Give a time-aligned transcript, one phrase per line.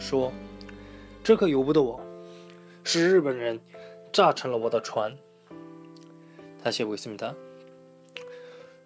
[0.00, 2.00] 说：“这可由不得我，
[2.84, 3.60] 是日本人
[4.12, 5.16] 炸沉了我的船。”
[6.62, 7.34] 他写过있습니다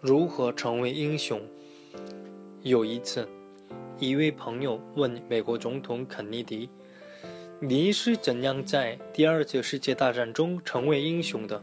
[0.00, 1.40] 如何成为英雄？
[2.62, 3.28] 有一次，
[3.98, 6.68] 一位朋友问美国总统肯尼迪：“
[7.60, 11.62] 你是怎样在第二次世界大战中成为英雄的？”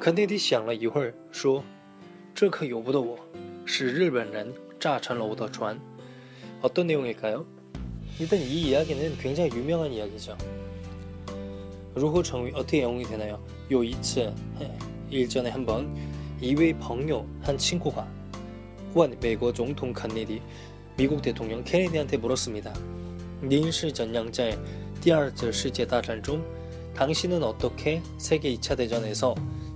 [0.00, 3.18] 肯尼迪想了一会儿，说：“这可由不得我，
[3.64, 5.78] 是日本人炸沉了我的船。”
[6.60, 7.44] 어떤 내용일까요?
[8.18, 10.36] 일단 이 이야기는 굉장히 유명한 이야기죠.
[11.94, 13.38] 루호 정위 어떻게 영웅이 되나요?
[13.70, 14.32] 요 이츠
[15.10, 15.94] 일전에 한번
[16.40, 18.06] 이외朋友 한 친구가
[18.94, 20.40] 원 미국總統 肯尼迪
[20.96, 22.72] 미국 대통령 케네디한테 물었습니다.
[23.42, 24.56] 您是怎样在
[25.00, 26.42] 第二次世界大战中
[26.94, 29.34] 당신은 어떻게 세계 2차 대전에서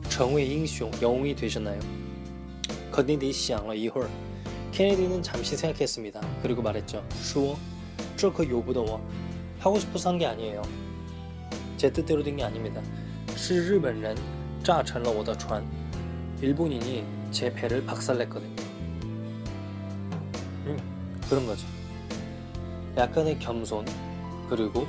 [0.08, 1.78] 정의英雄 영웅이 되셨나요?
[2.92, 4.08] 肯尼迪 想了一会儿
[4.72, 6.20] 케네디는 잠시 생각했습니다.
[6.42, 7.05] 그리고 말했죠.
[7.20, 7.56] 슈
[8.17, 9.00] 어, 저그 요부더워.
[9.58, 10.62] 하고 싶어서 한 게 아니에요.
[11.77, 12.81] 제 뜻대로 된 게 아닙니다.
[13.36, 14.17] 是日本人
[14.62, 15.64] 炸沉了我的船.
[16.41, 18.56] 일본인이 제 배를 박살냈거든요.
[20.67, 21.67] 음, 그런 거죠.
[22.97, 23.86] 약간의 겸손
[24.48, 24.86] 그리고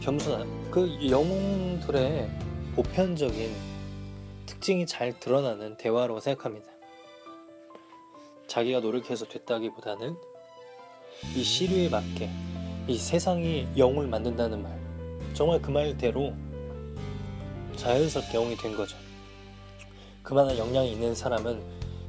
[0.00, 2.30] 겸손한 그 영웅들의
[2.74, 3.54] 보편적인
[4.46, 6.70] 특징이 잘 드러나는 대화라고 생각합니다.
[8.48, 10.16] 자기가 노력해서 됐다기보다는
[11.35, 12.29] 이 시류에 맞게
[12.87, 14.77] 이 세상이 영을 만든다는 말
[15.33, 16.33] 정말 그 말대로
[17.75, 18.97] 자연스럽게 영이 된 거죠.
[20.23, 21.61] 그만한 역량이 있는 사람은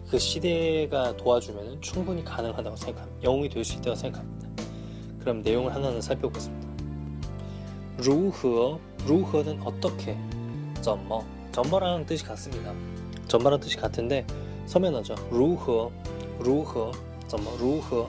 [0.08, 3.22] 그 시대가 도와주면 충분히 가능하다고 생각합니다.
[3.22, 4.48] 영웅이 될 수 있다고 생각합니다.
[5.20, 6.68] 그럼 내용을 하나는 살펴보겠습니다.
[7.98, 10.16] 루허, 루허는 어떻게?
[10.80, 12.72] 점머, 점머라는 뜻이 같습니다.
[13.26, 14.26] 점머라는 뜻이 같은데
[14.66, 15.14] 서면어죠.
[15.30, 15.92] 루허,
[16.40, 16.92] 루허,
[17.26, 18.08] 점머, 루허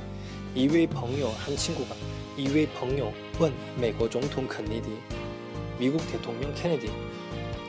[0.54, 1.94] 一位朋友한 친구가
[2.36, 4.88] 一位朋友问美国总统肯尼迪，
[5.78, 6.90] 미국대통령 케네디，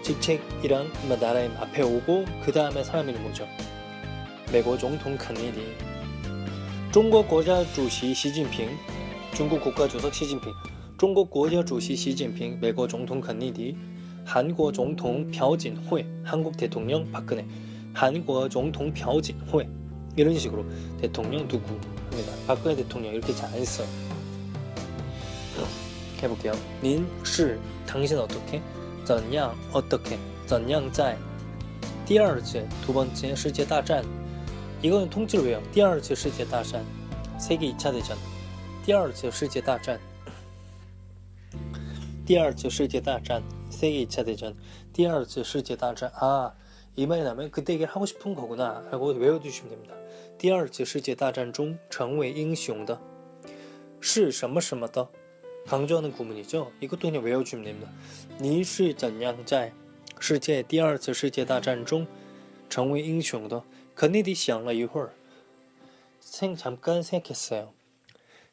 [0.02, 0.88] 직책이랑
[1.20, 3.46] 나라의 앞에 오고 그 다음에 사람 이름 뭐죠?
[4.52, 5.60] 美国总统肯尼迪，
[6.92, 8.70] 中国国家主席习近平，
[9.34, 10.54] 중국 국가主席 시진핑,
[10.98, 13.76] 中国国家主席习近平，美国总统肯尼迪，
[14.26, 17.46] 韩国总统朴槿惠, 한국 대통령 박근혜.
[17.94, 19.68] 한국 정통 벼진회
[20.16, 20.66] 이런 식으로
[21.00, 21.68] 대통령 누구
[22.10, 22.34] 합니다.
[22.48, 23.88] 박근혜 대통령 이렇게 잘 안 써요.
[26.22, 26.54] 해볼게요.
[26.82, 28.62] 您是 당신 어떻게
[29.06, 30.18] 怎样 어떻게
[30.48, 31.16] 怎样在
[32.06, 34.04] 第二次두 번째 世界大战
[34.82, 35.62] 이거는 통째로 왜요?
[35.72, 36.84] 第二次 世界大战
[37.40, 38.18] 세계 2차 대전
[38.86, 40.00] 第二次 世界大战
[42.26, 44.56] 第二次 世界大战 세계 2차 대전
[44.94, 46.52] 第二次 世界大战 아
[46.96, 49.96] 이 말이 나면 그때 얘기를 하고 싶은 거구나 하고 외워두시면 됩니다.
[50.38, 53.00] 第二次世界大战中成为英雄的
[54.00, 55.10] 是什么什么的
[55.68, 56.72] 강조하는 구문이죠.
[56.80, 57.92] 이것도 그냥 외워주면 됩니다.
[58.40, 59.74] 你是怎样在
[60.20, 62.08] 世界第二次世界大战中
[62.70, 63.64] 成为英雄的?
[63.96, 65.12] 肯尼迪 想了一会儿
[66.22, 67.74] 생 잠깐 생각했어요.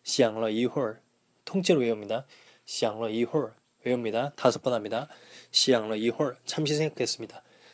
[0.02, 1.00] 想了一会儿
[1.44, 2.24] 통째로 외웁니다.
[2.66, 3.54] 想了一会儿
[3.84, 4.32] 외웁니다.
[4.36, 5.08] 다섯 번 합니다.
[5.52, 7.42] 想了一会儿 잠시 생각했습니다.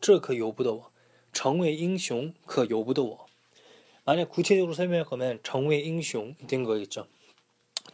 [0.00, 0.92] 这可由不得我，
[1.32, 3.26] 成为英雄可由不得我。
[4.04, 7.08] 만약 구체적으로 설명할 거면 정의英雄 된 거겠죠.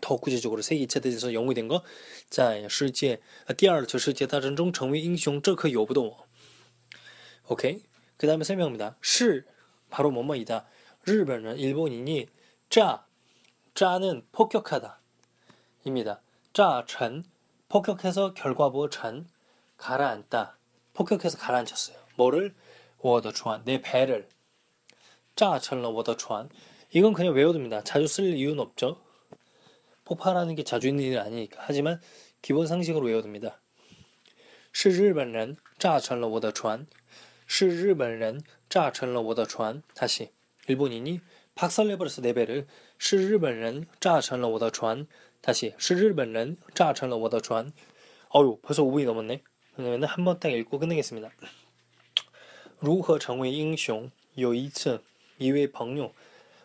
[0.01, 1.83] 더 구체적으로 세계 2차 대전에서 영웅이 된 거.
[2.29, 3.21] 在世界
[3.57, 6.27] 第二次世界大战中成为英雄这可由不得我.
[7.49, 7.83] 오케이.
[8.17, 8.97] 그다음에 설명합니다.
[9.01, 9.47] 是
[9.91, 10.67] 바로 뭐뭐이다.
[11.05, 12.27] 日本人 일본인이
[12.69, 13.05] 짜
[13.75, 15.01] 짜는 폭격하다.
[15.85, 16.21] 입니다.
[16.53, 17.25] 짜천
[17.69, 19.27] 폭격해서 결과보 천
[19.79, 20.59] 가라앉다.
[20.97, 21.97] 폭격해서 가라앉혔어요.
[22.17, 22.55] 뭐를?
[22.99, 24.29] 我的船내 배를.
[25.35, 26.49] 짜천러 我的船
[26.91, 27.83] 이건 그냥 외워둡니다.
[27.85, 29.03] 자주 쓸 이유는 없죠.
[30.05, 31.63] 폭발하는 게 자주 있는 일이 아니니까.
[31.65, 32.01] 하지만
[32.43, 33.61] 기본 상식으로 외워둡니다.
[34.73, 36.87] 是日本人炸沉了我的船.
[37.47, 39.83] 是日本人炸沉了我的船.
[39.95, 40.31] 다시
[40.69, 41.21] 일본인이
[41.55, 42.67] 박살내버렸어 내 배를.
[42.99, 45.07] 是日本人炸沉了我的船.
[45.43, 47.73] 다시 是日本人炸沉了我的船.
[48.35, 49.43] 어유 벌써 5분이 넘었네.
[49.77, 51.31] 그러면 한 번 딱 읽고 끝내겠습니다.
[52.79, 54.11] 如何成为英雄？
[54.35, 55.03] 有一次，
[55.39, 56.15] 一位朋友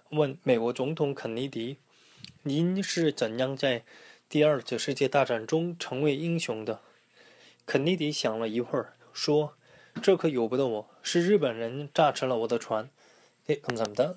[0.10, 1.78] 问美国总统肯尼迪
[2.44, 3.84] 您是怎样在
[4.30, 6.82] 第二次世界大战中成为英雄的？
[7.66, 12.90] 肯尼迪想了一会儿，说：“这可由不得我，是日本人炸沉了我的船。”
[13.48, 14.16] 哎，감사합니다。